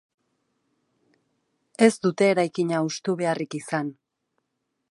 [1.87, 3.93] Ez dute eraikina hustu beharrik izan.